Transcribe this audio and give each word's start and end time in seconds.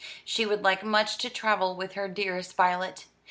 She 0.25 0.47
would 0.47 0.63
like 0.63 0.83
much 0.83 1.19
to 1.19 1.29
travel 1.29 1.75
with 1.75 1.93
her 1.93 2.07
dearest 2.07 2.55
Violet. 2.57 3.05